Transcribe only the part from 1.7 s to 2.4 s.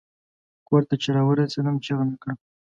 چیغه مې کړه.